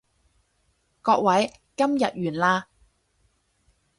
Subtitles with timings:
[1.03, 2.67] 各位，今日完啦